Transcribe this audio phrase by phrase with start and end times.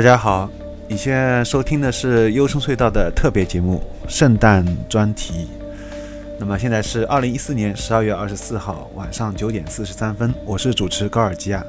[0.00, 0.48] 大家好，
[0.88, 5.46] 你现在收听的是优声隧道的特别节目——圣诞专题。
[6.38, 11.62] 那么现在是二零一四年十二月二十四号晚上九点四十三分，我是主持高尔基亚。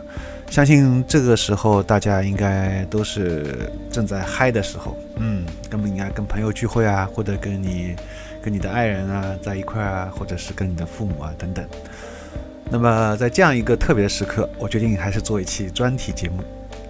[0.50, 7.94] 相信这个时候大家应该都是正在嗨的时候，嗯，根本应该跟朋友聚会啊，或者跟你
[8.42, 11.68] 跟你的爱人啊在一块啊，或者是跟你的父母啊等等。
[12.70, 16.42] 那么在这样一个特别时刻，我决定还是做一期专题节目。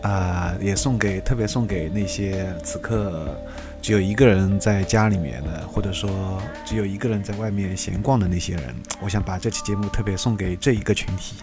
[0.02, 3.38] 啊，也送给特别送给那些此刻
[3.82, 8.76] 只有一个人在家里面的，或者说只有一个人在外面闲逛的那些人。
[9.00, 11.36] 我想把这期节目特别送给这一个群体，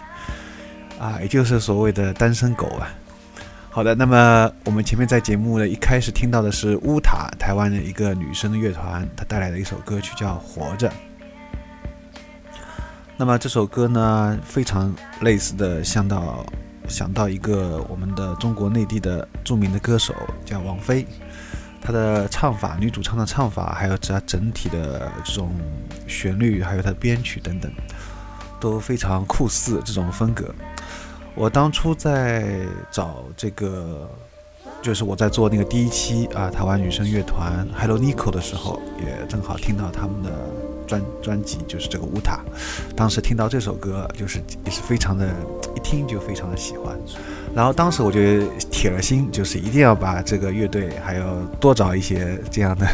[0.99, 2.93] 啊，也就是所谓的单身狗啊。
[3.69, 10.89] 好的，那么我们前面在节目的一开始听到的是乌塔，台湾的一个女生的乐团，她带来的一首歌曲叫《活着》。
[13.15, 16.45] 那么这首歌呢，非常类似的，像到。
[16.89, 20.13] 想到一个我们的中国内地的著名的歌手
[20.43, 21.05] 叫王菲，
[21.79, 25.51] 她的唱法，女主唱的唱法，还有她整体的这种
[26.07, 27.71] 旋律，还有她的编曲等等，
[28.59, 30.53] 都非常酷似这种风格。
[31.35, 34.09] 我当初在找这个，
[34.81, 40.68] 就是我在做那个第一期啊台湾女生乐团 Hello Nico 的时候，也正好听到他们的。
[40.89, 42.39] 专专辑就是这个乌塔，
[42.95, 45.29] 当时听到这首歌，就是也是非常的，
[45.75, 46.97] 一听就非常的喜欢。
[47.53, 48.19] 然后当时我就
[48.71, 52.87] 铁了心，就是一定要把这个乐队，还要多找一些这样的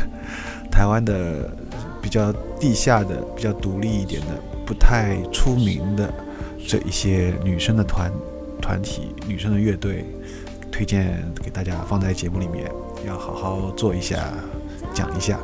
[0.69, 1.50] 台湾的
[2.01, 4.27] 比较地下的、比较独立一点的、
[4.65, 6.13] 不太出名的
[6.67, 8.12] 这一些女生的团
[8.62, 10.05] 团体、女生的乐队，
[10.69, 12.69] 推荐给大家放在节目里面，
[13.08, 14.34] 要好好做一下，
[14.93, 15.39] 讲一下。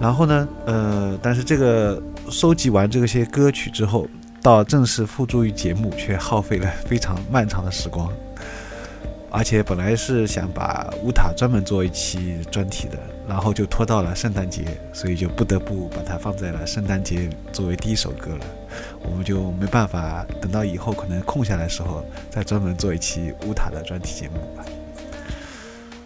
[0.00, 4.08] 然后呢，呃，但是这个收集完这些歌曲之后，
[4.40, 8.10] 到正式付诸于节目，却耗费了非常漫长的时光。
[9.32, 18.44] 而且本来是想把乌塔专门做一期专题的，然后就拖到了圣诞节，所以就不得不把它放在了圣诞节作为第一首歌了。
[19.04, 24.64] 我们就没办法等到以后可能空下来的时候，再专门做一期乌塔的专题节目吧。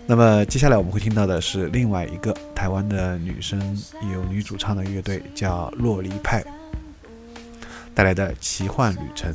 [0.07, 3.59] 那么接下来我们会听到的是另外一个台湾的女生
[4.13, 6.45] 有女主唱的乐队，叫洛离派
[7.95, 9.33] 带来的《奇幻旅程》。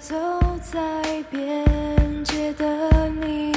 [0.00, 0.16] 走
[0.60, 1.64] 在边
[2.24, 3.51] 界的你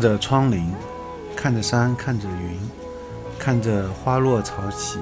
[0.00, 0.64] 着窗棂，
[1.36, 2.58] 看着山，看着云，
[3.38, 4.98] 看着花落潮起。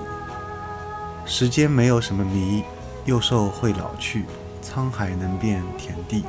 [1.25, 2.65] 时间没有什么谜，
[3.05, 4.25] 幼兽会老去，
[4.63, 6.25] 沧海能变田地。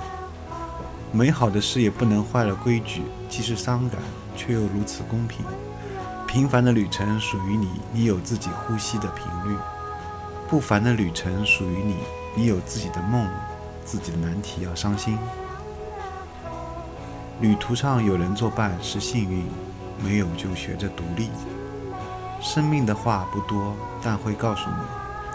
[1.12, 4.00] 美好的事也不能坏了规矩，既是伤感，
[4.36, 5.44] 却又如此公平。
[6.28, 9.58] 平凡的旅程属于你，你有自己呼吸的频率；
[10.48, 11.96] 不凡的旅程属于你，
[12.36, 13.28] 你有自己的梦，
[13.84, 15.18] 自己的难题要伤心。
[17.42, 19.46] 旅途上有人作伴是幸运，
[20.04, 21.30] 没有就学着独立。
[22.42, 24.76] 生命的话不多，但会告诉你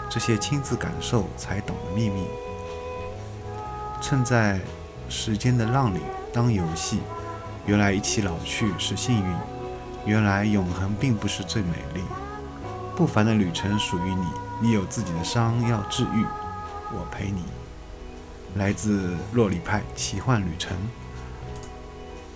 [0.07, 2.27] 这些亲自感受才懂的秘密。
[3.99, 4.59] 趁在
[5.09, 5.99] 时间的浪里
[6.31, 6.99] 当游戏，
[7.65, 9.35] 原来一起老去是幸运，
[10.05, 12.03] 原来永恒并不是最美丽。
[12.95, 14.25] 不凡的旅程属于你，
[14.61, 16.23] 你有自己的伤要治愈，
[16.91, 17.45] 我陪你。
[18.53, 20.77] 来自洛里派奇幻旅程。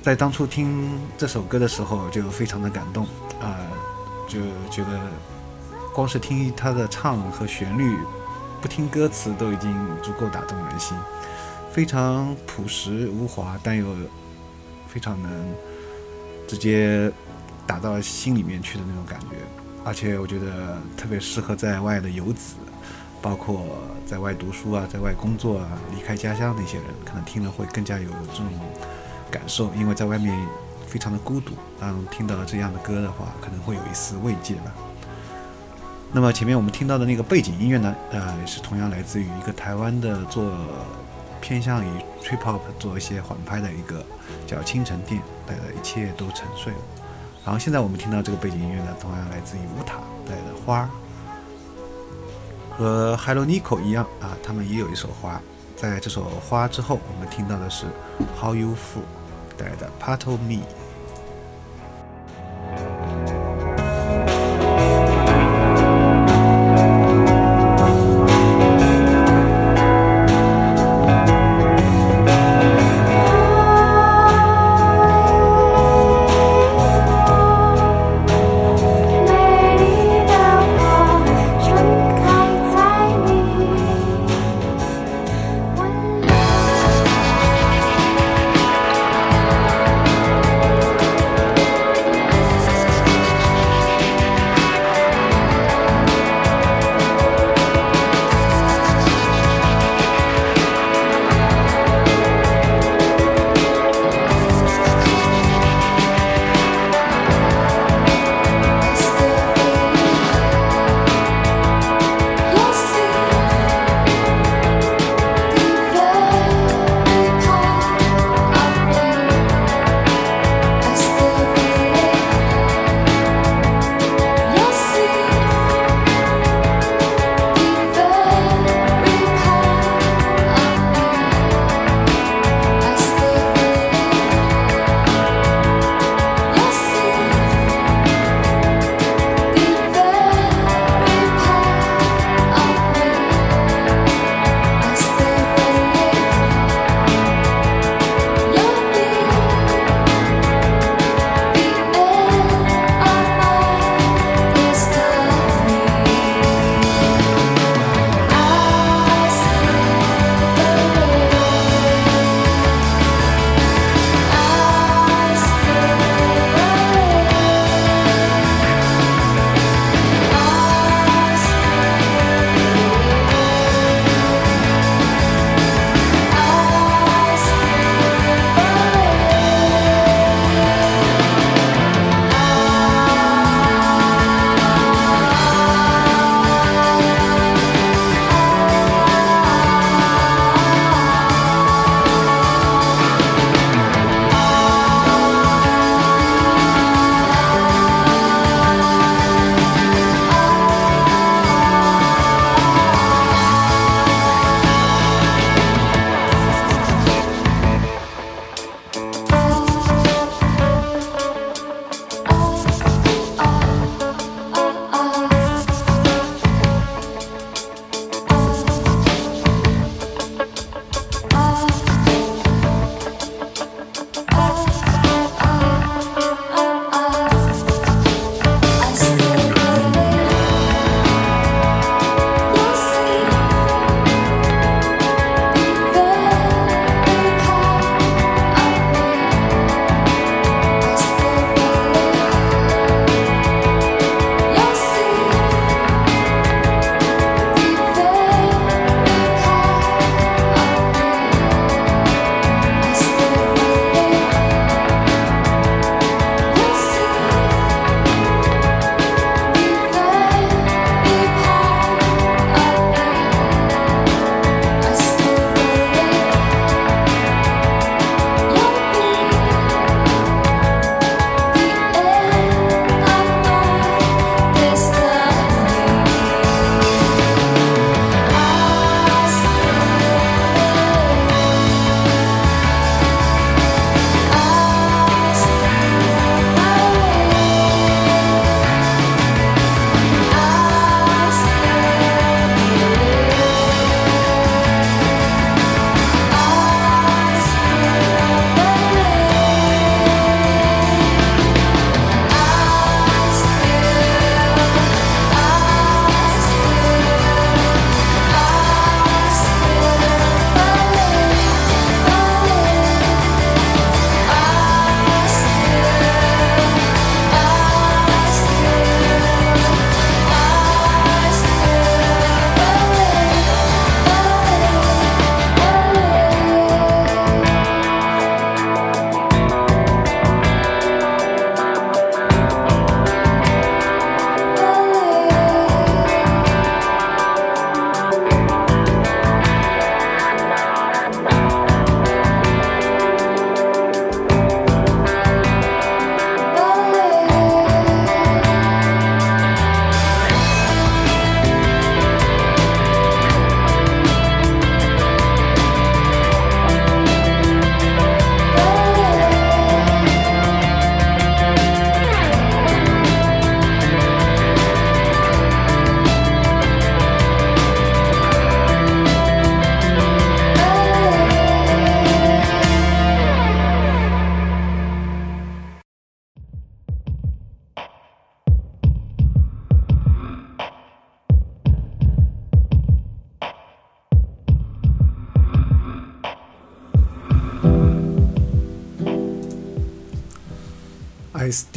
[0.01, 3.05] 在当初听这首歌的时候，就非常的感动
[3.41, 3.59] 啊、
[4.27, 4.39] 就
[4.71, 4.99] 觉得
[5.93, 7.97] 光是听他的唱和旋律，
[8.61, 10.97] 不听歌词都已经足够打动人心，
[11.71, 13.85] 非常朴实无华，但又
[14.87, 15.31] 非常能
[16.47, 17.11] 直接
[17.67, 19.35] 打到心里面去的那种感觉，
[19.83, 22.55] 而且我觉得特别适合在外的游子，
[23.21, 23.65] 包括
[24.05, 28.47] 在外读书啊，在外工作啊，离开家乡那些人，可能听了会更加有这种
[29.29, 30.37] 感受，因为在外面
[30.87, 34.73] 非常的孤独，当听到这样的歌的话，可能会有一丝慰藉吧。
[36.11, 40.51] 那么前面我们听到的那个背景音乐呢，呃，也是同样来自于一个台湾的做
[41.39, 41.87] 偏向于
[42.23, 44.03] trip hop 做一些缓拍的一个
[44.47, 46.79] 叫清晨店带的一切都沉睡了。
[47.45, 50.89] 然后现在我们听到这个背景音乐呢，同样来自于乌塔带的花儿，
[52.75, 55.39] 和 Hello Nico 一样啊，他们也有一首花。
[55.75, 57.85] 在这首花之后，我们听到的是
[58.41, 59.03] How You Feel
[59.59, 60.78] 带的 Part of Me。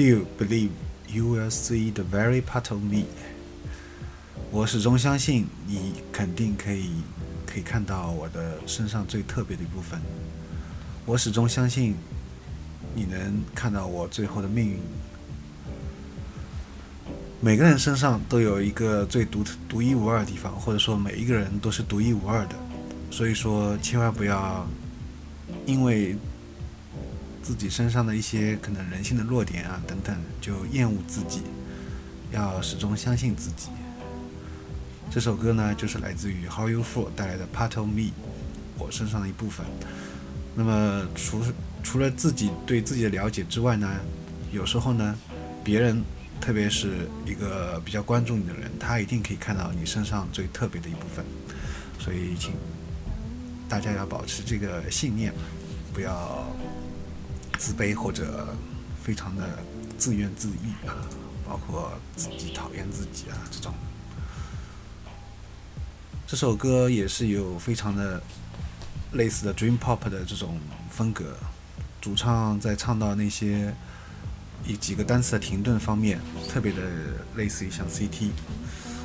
[0.03, 0.71] Still believe
[1.09, 3.05] you will see the very part of me。
[4.51, 6.91] 我始终相信你肯定可以
[7.47, 10.01] 可以看到我的身上最特别的一部分。
[11.07, 11.95] 我始终相信
[12.97, 14.81] 你能看到我最后的命运。
[17.41, 22.57] 每个人身上都有一个最独特独一无二的地方，或者说每一个人都是独一无二的。
[23.11, 24.67] 所以说，千万不要
[25.65, 26.17] 因为
[27.43, 31.43] 自己身上的一些可能人性的弱点啊等等，就厌恶自己。
[32.31, 33.69] 要始终相信自己。
[35.11, 38.11] 这首歌呢，就是来自于 How You Feel 带来的 Part of Me，
[38.79, 39.67] 我身上的一部分。
[40.55, 41.43] 那么，除
[41.83, 43.87] 除了自己对自己的了解之外呢，
[44.51, 45.15] 有时候呢，
[45.63, 46.03] 别人，
[46.41, 51.23] 特别是一个比较关注你的人，他一定可以看到你身上最特别的一部分。
[51.99, 52.55] 所以，请
[53.69, 55.35] 大家要保持这个信念，
[55.93, 56.47] 不要
[57.63, 58.49] 自卑或者
[59.05, 59.57] 非常的
[59.97, 60.99] 自怨自艾啊，
[61.47, 63.73] 包括自己讨厌自己啊这种。
[66.27, 68.21] 这首歌也是有非常的
[69.13, 70.59] 类似的 dream pop 的这种
[70.91, 71.37] 风格，
[72.01, 73.73] 主唱在唱到那些
[74.67, 76.81] 一几个单词的停顿方面，特别的
[77.37, 78.31] 类似于像 CT，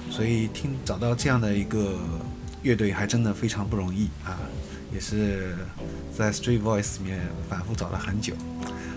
[0.10, 2.00] 所以听找到这样的一个
[2.64, 4.40] 乐队还真的非常不容易啊，
[4.94, 5.56] 也是
[6.18, 7.20] 在 Street Voice 里面
[7.50, 8.34] 反复找了很久，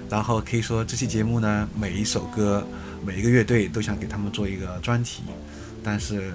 [0.08, 2.66] 然后可以说这期节目呢，每一首歌
[3.04, 5.22] 每一个乐队都想给他们做一个专题，
[5.82, 6.32] 但是。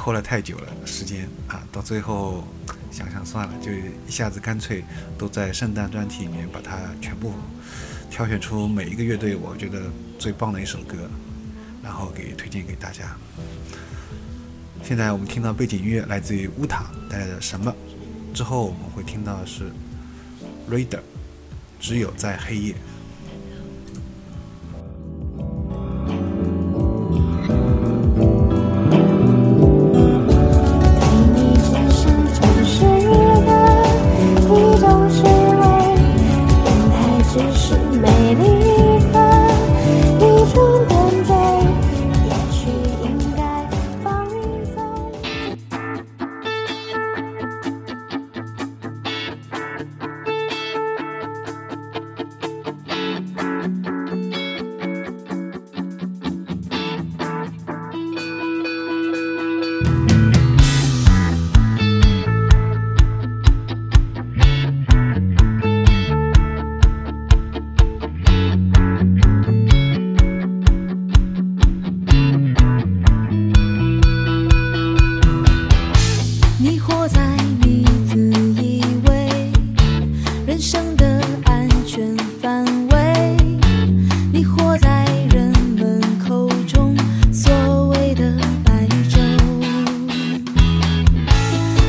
[0.00, 2.44] 拖了太久了，时间啊，到最后
[2.88, 4.84] 想想算了，就一下子干脆
[5.18, 7.32] 都在圣诞专题里面把它全部
[8.08, 10.96] 挑选出每一个乐队我觉得最棒的一首歌，
[11.82, 13.16] 然后给推荐给大家。
[14.84, 17.74] 现在我们听到背景音乐来自于乌塔带来的什么？
[18.34, 19.72] 之后我们会听到的是
[20.70, 21.00] Reader，
[21.80, 22.74] 只有在黑夜。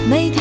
[0.09, 0.38] 每天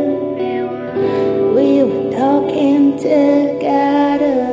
[1.53, 4.47] We were talking together.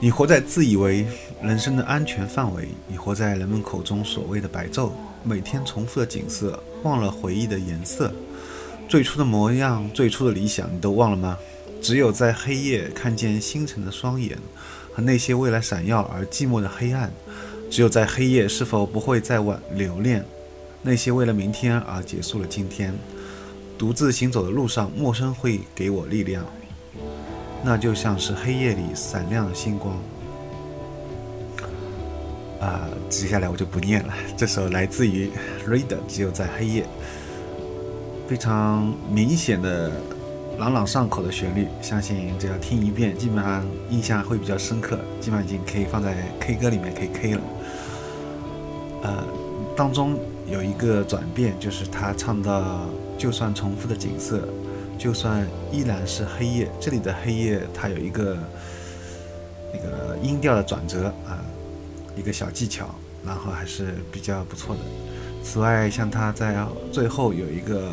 [0.00, 1.06] 你活在自以为
[1.40, 4.90] 人生的安全范围，你活在人们口中所谓的白昼，
[5.22, 8.12] 每天重复的景色，忘了回忆的颜色。
[8.92, 11.38] 最初的模样，最初的理想，你都忘了吗？
[11.80, 14.36] 只有在黑夜看见星辰的双眼，
[14.92, 17.10] 和那些未来闪耀而寂寞的黑暗。
[17.70, 20.22] 只有在黑夜，是否不会再挽留恋
[20.82, 22.92] 那些为了明天而结束了今天？
[23.78, 26.44] 独自行走的路上，陌生会给我力量。
[27.64, 29.96] 那就像是黑夜里闪亮的星光。
[32.60, 34.12] 啊，接下来我就不念了。
[34.36, 35.30] 这首来自于
[35.66, 36.86] Reader，只有在黑夜，
[38.28, 39.90] 非常明显的
[40.58, 47.40] 朗朗上口的旋律，相信只要听一遍，基本上印象会比较深刻，基本上已经可以放在 K 歌里面可以 K 了。
[49.02, 49.24] 呃，
[49.76, 52.86] 当中有一个转变，就是他唱到
[53.18, 54.48] “就算重复的景色”。
[54.98, 58.36] 就算依然是黑夜，这里的黑夜它有一个
[59.72, 61.42] 那个音调的转折啊，
[62.16, 62.94] 一个小技巧，
[63.26, 64.82] 然后还是比较不错的。
[65.42, 67.90] 此外，像他在最后有一个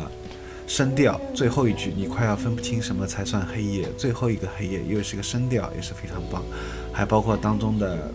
[0.70, 6.44] 声调，最后一句你快要分不清什么才算黑夜，最后一个黑夜又是个声调，也是非常棒。
[6.92, 8.08] 还包括当中的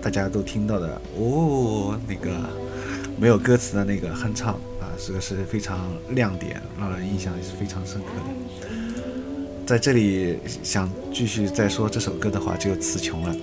[0.00, 2.30] 大家都听到的哦，那个
[3.18, 4.88] 没有歌词的那个哼唱啊。
[4.96, 5.78] 这个是非常
[6.12, 9.02] 亮点，让人印象也是非常深刻的。
[9.66, 13.36] 在这里想继续再说这首歌的话，就词穷了。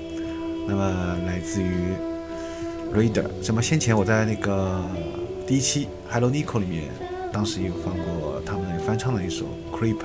[0.68, 1.94] 那么来自于
[2.92, 4.84] Reader，什么先前我在那个
[5.46, 6.86] 第一期 Hello Nico 里面，
[7.36, 9.98] 当时有放过他们翻唱的一首 Creep，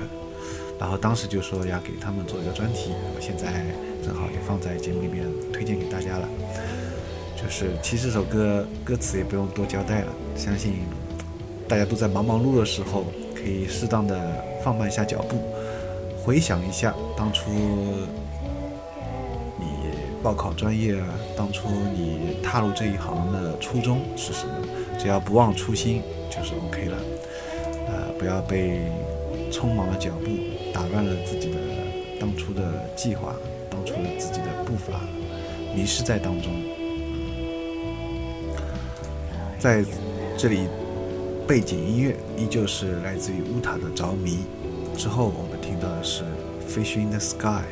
[0.77, 3.63] 然后当时就说要给他们做一个专题，我现在
[4.05, 6.27] 正好也放在节目里面推荐给大家了。
[7.41, 10.73] 就是其实这首歌歌词也不用多交代了，相信。
[11.69, 15.37] 大家都在忙忙碌碌的时候，可以适当的放慢一下脚步，
[16.21, 17.49] 回想一下当初
[19.57, 19.65] 你
[20.21, 21.01] 报考专业，
[21.37, 24.53] 当初你踏入这一行的初衷是什么？
[24.99, 26.97] 只要不忘初心，就是 OK 了。
[28.21, 28.81] 不要被
[29.51, 30.29] 匆忙的脚步
[30.71, 31.57] 打乱了自己的
[32.19, 33.35] 当初的计划，
[33.67, 35.01] 当初的自己的步伐，
[35.75, 36.53] 迷失在当中。
[39.57, 39.83] 在
[40.37, 40.67] 这里。
[41.47, 44.37] 背景音乐依旧是来自于乌塔的《着迷》，
[44.97, 46.23] 之后我们听到的是
[46.65, 47.63] 《Fish in the Sky》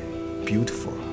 [0.45, 1.08] ，Beautiful。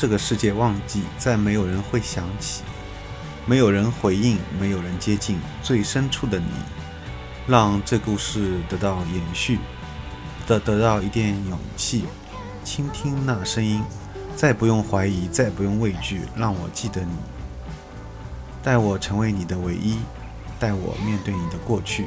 [0.00, 2.62] 这个世界忘记，再没有人会想起，
[3.44, 6.46] 没有人回应，没有人接近最深处的你，
[7.46, 9.58] 让这故事得到延续，
[10.46, 12.06] 得得到一点勇气，
[12.64, 13.82] 倾听那声音，
[14.34, 17.12] 再不用怀疑，再不用畏惧，让我记得你，
[18.62, 19.98] 待我成为你的唯一，
[20.58, 22.06] 待我面对你的过去，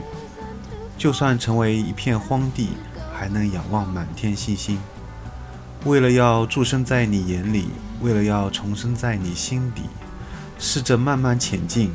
[0.97, 2.69] 就算成为一片荒地，
[3.13, 4.79] 还能仰望满天星星。
[5.85, 7.67] 为了要驻身在你眼里，
[7.99, 9.81] 为了要重生在你心底，
[10.57, 11.93] 试着慢慢前进，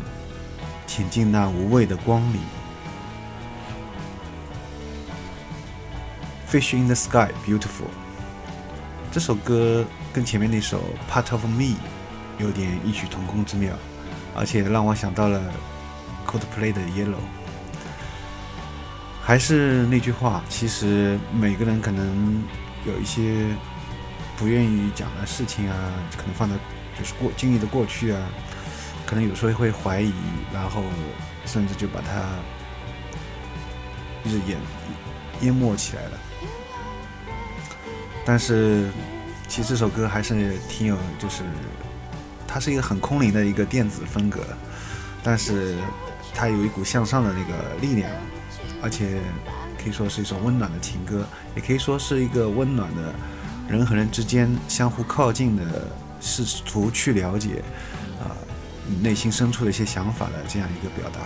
[0.86, 2.38] 潜进那无畏的光里。
[6.50, 7.88] Fish in the Sky, Beautiful。
[9.10, 9.82] 这首歌
[10.12, 11.74] 跟前面那首 Part of Me
[12.38, 13.74] 有点异曲同工之妙，
[14.36, 15.40] 而且让我想到了
[16.26, 17.16] Coldplay 的 Yellow。
[19.22, 22.44] 还是那句话，其实每个人可能
[22.84, 23.46] 有一些。
[24.38, 26.54] 不愿意讲的事情啊，可能放在
[26.96, 28.28] 就是过经历的过去啊，
[29.04, 30.12] 可能有时候会怀疑，
[30.54, 30.80] 然后
[31.44, 32.22] 甚至就把它
[34.24, 34.56] 日淹
[35.40, 36.18] 淹没起来了。
[38.24, 38.88] 但是
[39.48, 41.42] 其实这首歌还是挺有，就是
[42.46, 44.40] 它是一个很空灵的一个电子风格，
[45.20, 45.74] 但是
[46.32, 48.08] 它有一股向上的那个力量，
[48.80, 49.18] 而且
[49.82, 51.26] 可以说是一首温暖的情歌，
[51.56, 53.12] 也可以说是一个温暖的。
[53.68, 55.62] 人和人之间相互靠近的，
[56.20, 57.62] 试图去了解，
[58.20, 58.32] 啊，
[58.86, 61.20] 你内心深处的一些想法的这样一个表达。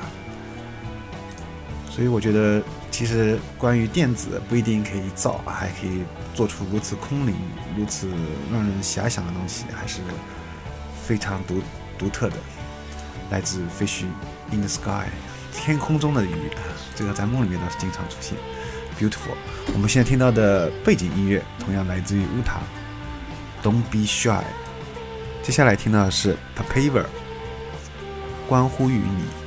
[1.88, 6.03] 所以我觉得，其实关于电子不一定可以造，还可以
[6.34, 7.34] 做出如此空灵、
[7.76, 8.09] 如此
[8.51, 10.01] 让人遐想的东西，还是
[11.07, 11.61] 非常独
[11.99, 12.36] 独特的。
[13.30, 14.05] 来自 Fish
[14.51, 15.07] in the Sky，
[15.55, 16.51] 天空中的鱼，
[16.97, 18.36] 这个在梦里面倒是经常出现。
[19.03, 19.34] Beautiful，
[19.74, 22.61] 我们现在听到的背景音乐同样来自于乌塔
[23.61, 24.44] ，Don't be shy。
[25.42, 27.07] 接下来听到的是 Papaver，
[28.48, 29.41] 关乎于你。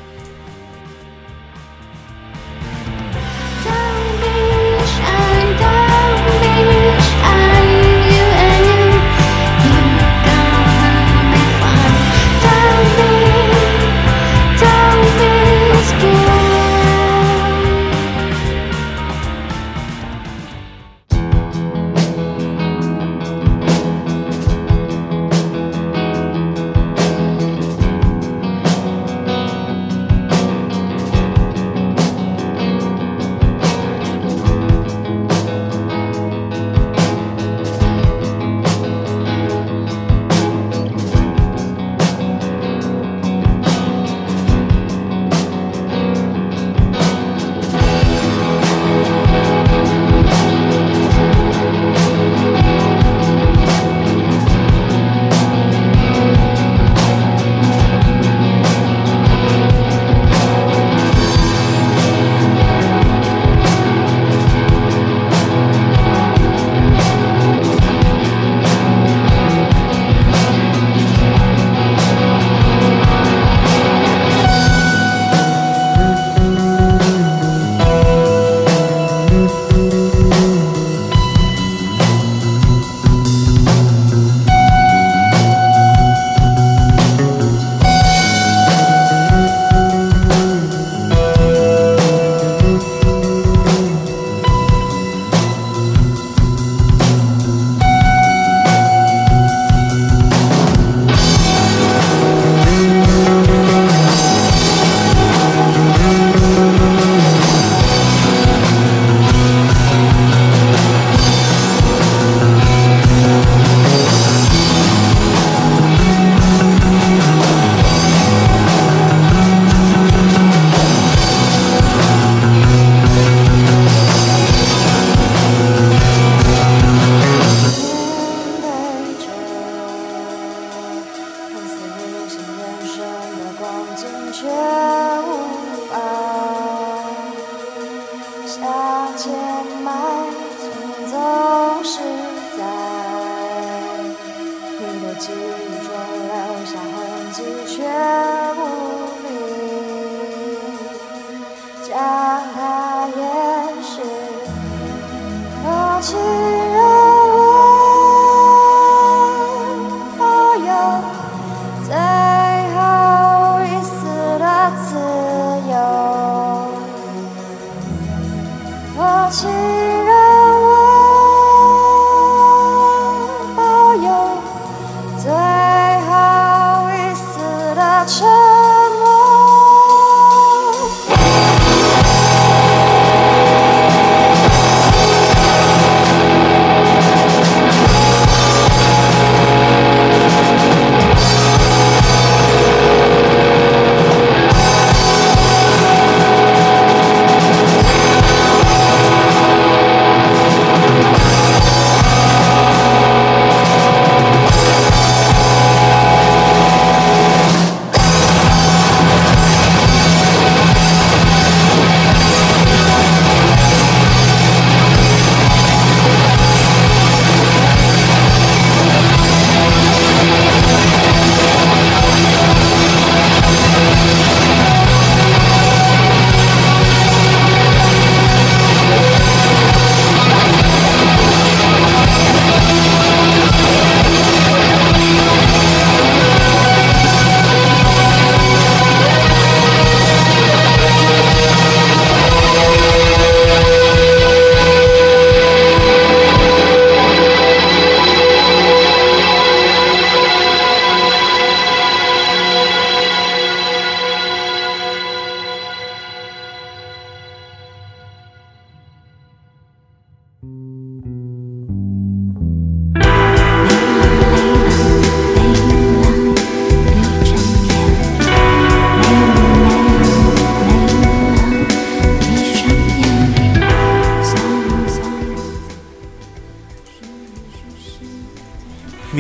[134.46, 134.85] 最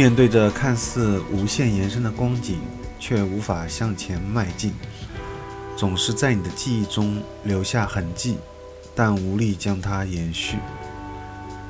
[0.05, 2.59] 面对着看似无限延伸的光景，
[2.99, 4.71] 却无法向前迈进，
[5.75, 8.37] 总是在你的记忆中留下痕迹，
[8.93, 10.59] 但无力将它延续。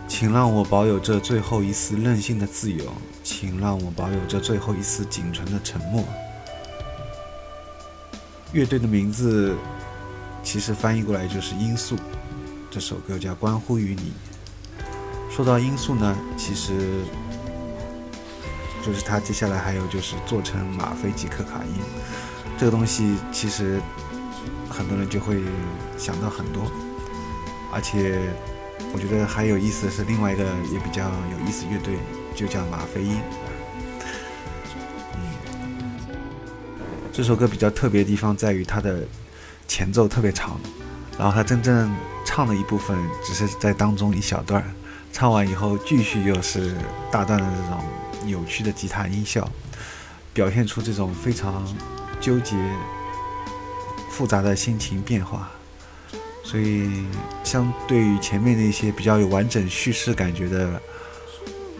[0.05, 2.83] 请让我保有这最后一丝任性的自由，
[3.23, 6.03] 请让我保有这最后一丝仅存的沉默。
[8.51, 9.55] 乐队的名字
[10.43, 11.95] 其实翻译过来就是“罂粟”，
[12.69, 14.11] 这首歌叫《关乎于你》。
[15.33, 16.73] 说到罂粟呢，其实
[18.85, 21.81] 就是它接下来还有就是做成吗啡及可卡因，
[22.55, 23.81] 这个东西其实
[24.69, 25.41] 很多人就会
[25.97, 26.71] 想到很多，
[27.73, 28.19] 而且
[28.93, 31.97] 我觉得还有意思是另外一个也比较有意思乐队，
[32.35, 33.19] 就叫吗啡因。
[37.11, 39.03] 这首歌比较特别的地方在于它的
[39.67, 40.59] 前奏特别长，
[41.17, 41.91] 然后它真正
[42.23, 44.63] 唱的一部分只是在当中一小段，
[45.11, 46.75] 唱完以后继续又是
[47.09, 47.83] 大段的这种。
[48.25, 49.49] 扭曲的吉他音效，
[50.33, 51.65] 表现出这种非常
[52.19, 52.55] 纠结、
[54.09, 55.51] 复杂的心情变化。
[56.43, 57.05] 所以，
[57.43, 60.81] 相对于前面那些比较有完整叙事感觉的，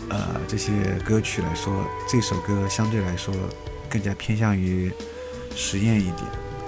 [0.10, 0.72] 呃，这些
[1.06, 3.32] 歌曲来说，这首歌相对来说
[3.88, 4.92] 更加偏向于
[5.56, 6.24] 实验一点，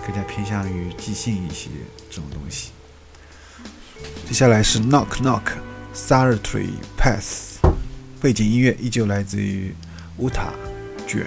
[0.06, 1.70] 更加偏向于即兴一些
[2.10, 2.70] 这种东西。
[4.28, 5.42] 接下来是 Knock Knock
[5.96, 7.47] Solitary Pass。
[8.22, 9.74] 背景音乐依旧来自于
[10.18, 10.54] 乌塔
[11.08, 11.26] 卷。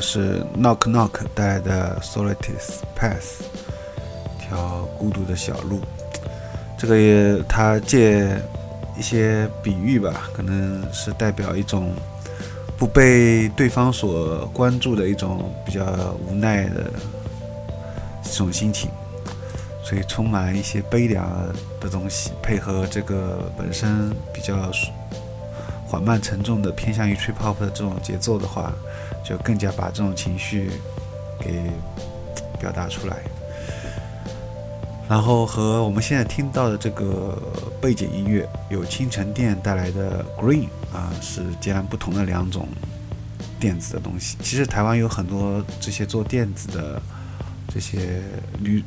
[0.00, 2.60] 是 Knock Knock 带来的 Solitude
[2.98, 3.42] Path，
[4.38, 5.80] 条孤独的小路。
[6.78, 8.40] 这个也他借
[8.98, 11.92] 一些比喻吧，可能是代表一种
[12.76, 15.84] 不被对方所关注的一种比较
[16.28, 16.90] 无奈的
[18.22, 18.90] 这种心情，
[19.82, 21.26] 所以充满一些悲凉
[21.80, 24.70] 的东西，配合这个本身比较
[25.86, 28.72] 缓慢沉重的偏向于 trip hop 的这种节奏的话，
[29.26, 30.70] 就更加把这种情绪
[31.40, 31.70] 给
[32.60, 33.16] 表达出来。
[35.08, 37.40] 然后和我们现在听到的这个
[37.80, 42.66] 背景音乐，有清晨店带来的 Green 啊，是截然不同的两种
[43.60, 44.36] 电子的东西。
[44.42, 47.00] 其实台湾有很多这些做电子的
[47.68, 48.20] 这些
[48.58, 48.82] 女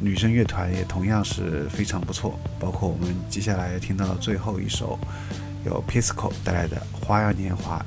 [0.00, 2.36] 女生乐团，也同样是非常不错。
[2.58, 4.98] 包括我们接下来听到的最后一首，
[5.64, 7.78] 有 Pisco 带来的《花样年华》。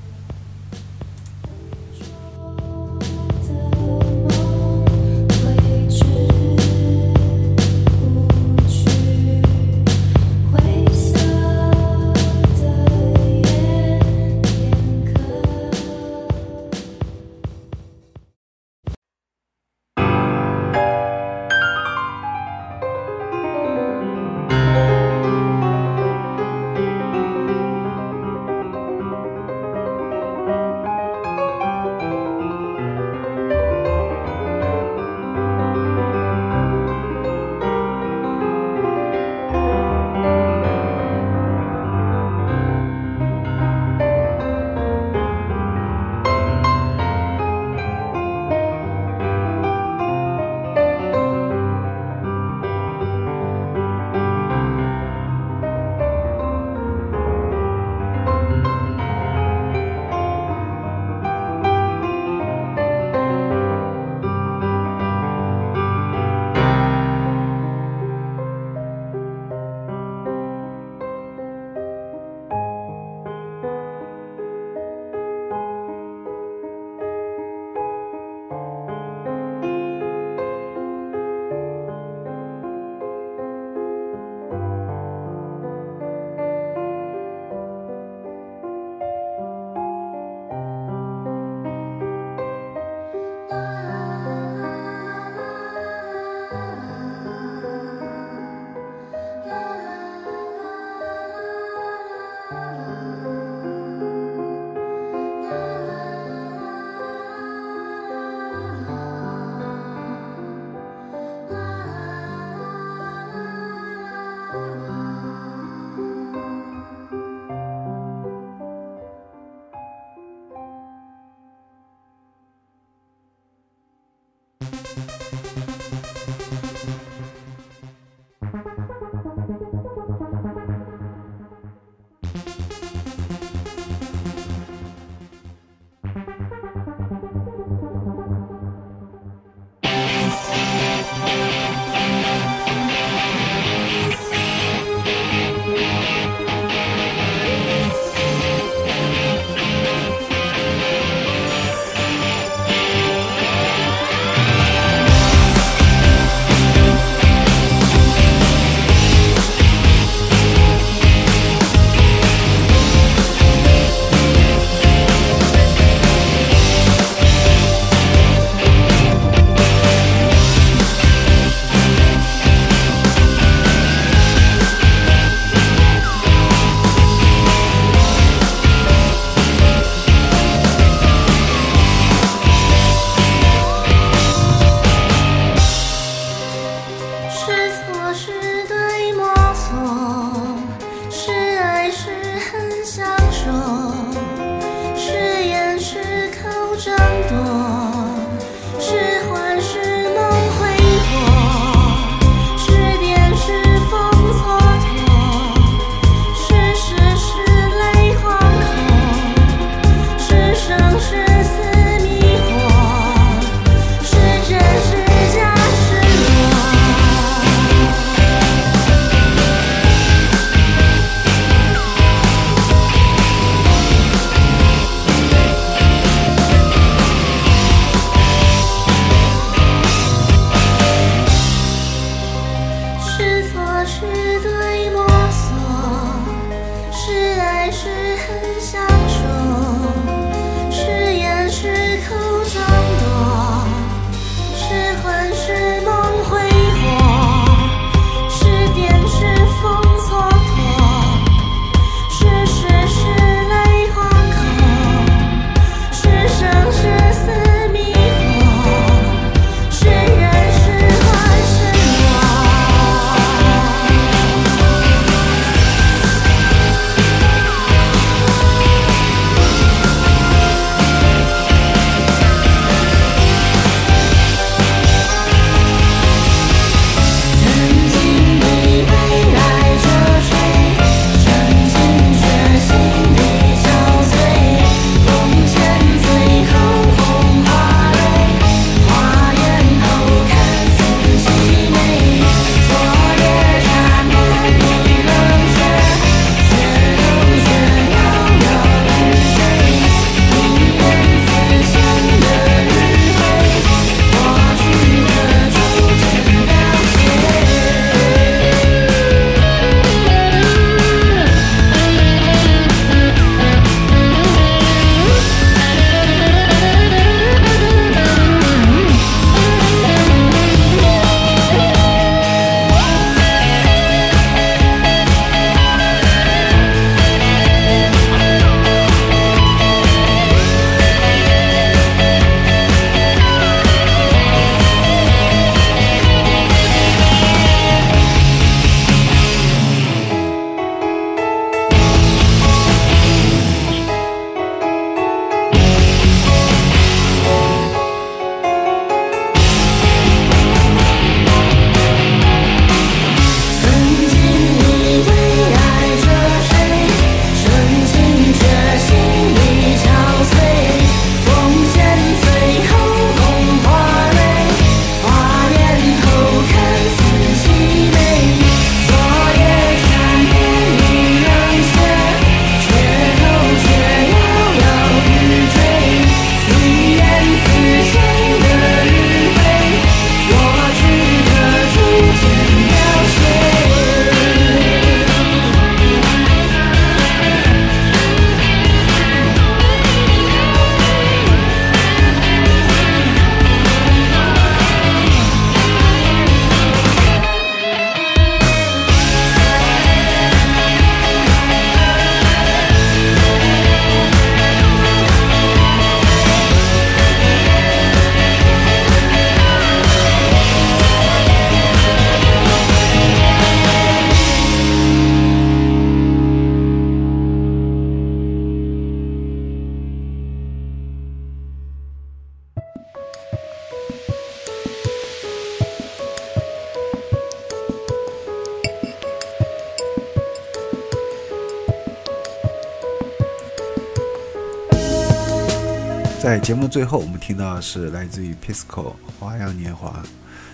[436.47, 440.01] 节目最后，我们听到的是来自于 Pisco 花样年华。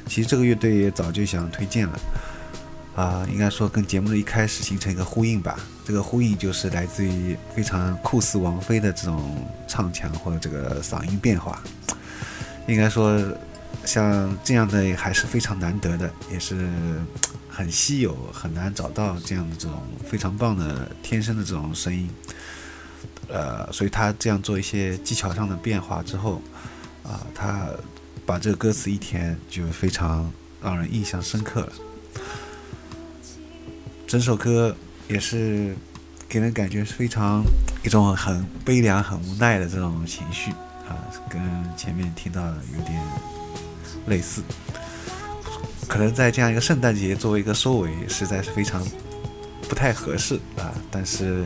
[0.07, 1.99] 其实这个乐队也早就想推荐了，
[2.95, 5.55] 啊，应该说跟节目的一开始形成一个呼应吧。
[5.85, 11.61] 这个呼应就是来自于非常酷似王菲的这种唱腔或者这个嗓音变化。
[12.65, 13.21] 应该说，
[13.85, 16.67] 像这样的还是非常难得的，也是
[17.47, 22.09] 很稀有，很难找到这样的这种非常棒的天生的这种声音。
[23.33, 26.39] 呃，所以他这样做一些技巧上的变化之后，
[27.03, 27.67] 啊，他
[28.27, 30.31] 把这个歌词一填，就非常
[30.61, 31.73] 让人印象深刻了。
[34.05, 34.75] 整首歌
[35.07, 35.75] 也是
[36.29, 37.43] 给人感觉是非常
[37.83, 40.51] 一种很悲凉、很无奈的这种情绪
[40.87, 41.41] 啊，跟
[41.75, 43.01] 前面听到的有点
[44.05, 44.43] 类似。
[45.87, 48.85] 可能在这样一个圣诞节作为一个收尾，实在是非常
[49.67, 51.43] 不太合适啊，但是。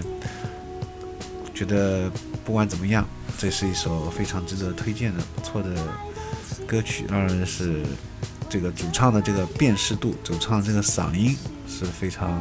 [1.58, 2.08] 觉得
[2.46, 3.04] 不管怎么样，
[3.36, 5.76] 这是一首非常值得推荐的不错的
[6.68, 7.82] 歌曲，让人是
[8.48, 11.36] 这个主唱的这个辨识度，主唱这个嗓音
[11.68, 12.40] 是非常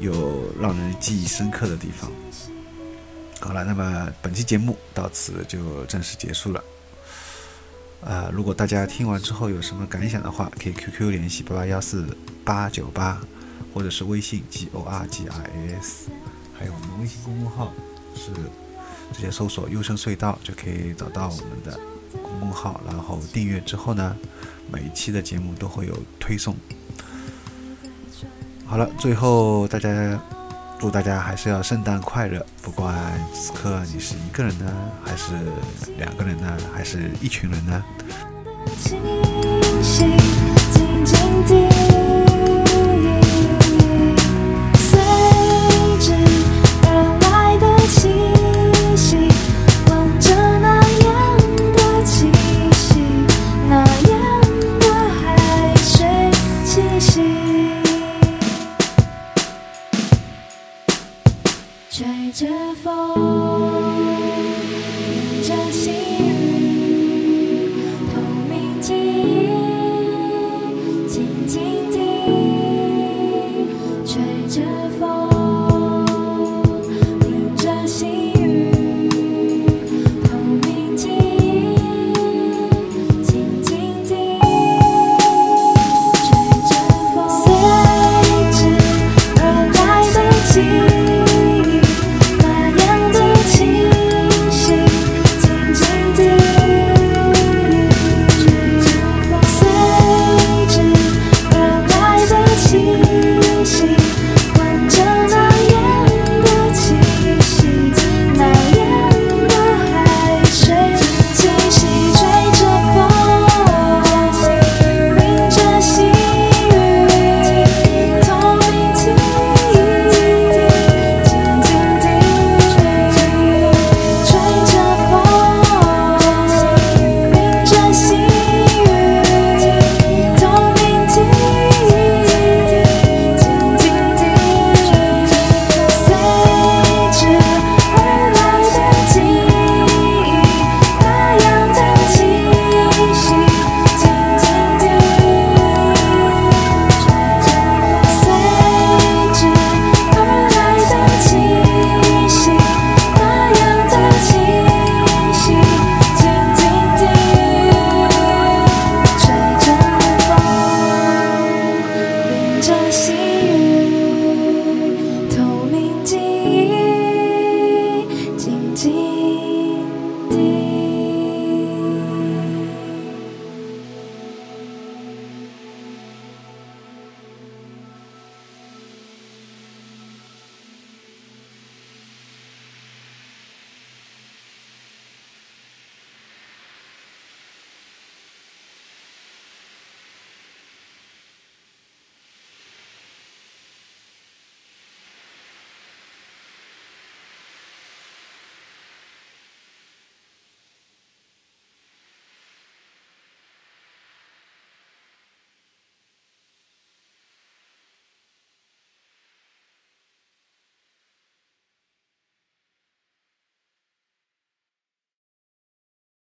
[0.00, 2.10] 有让人记忆深刻的地方。
[3.40, 6.64] 好了，那么本期节目到此就正式结束了。
[8.00, 12.04] 呃，如果大家听完之后有什么感想的话，可以 QQ 联系八八幺四
[12.44, 13.20] 八九八，
[13.72, 16.10] 或者是微信 g o r g i s，
[16.58, 17.72] 还有我们微信公众号。
[18.14, 18.30] 是
[19.12, 21.78] 直接搜索“优声隧道”就可以找到我们的
[22.22, 24.16] 公众号，然后订阅之后呢，
[24.70, 26.56] 每一期的节目都会有推送。
[28.66, 30.18] 好了，最后大家
[30.78, 32.94] 祝大家还是要圣诞快乐，不管
[33.32, 34.72] 此刻你是一个人呢，
[35.04, 35.34] 还是
[35.98, 37.84] 两个人呢，还是一群人呢。
[39.82, 40.08] 吹
[41.04, 41.83] 着风。